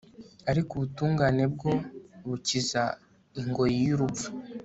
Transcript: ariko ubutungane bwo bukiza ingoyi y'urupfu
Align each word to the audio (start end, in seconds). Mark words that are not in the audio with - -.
ariko 0.49 0.71
ubutungane 0.75 1.43
bwo 1.53 1.71
bukiza 2.27 2.83
ingoyi 3.39 3.77
y'urupfu 3.87 4.27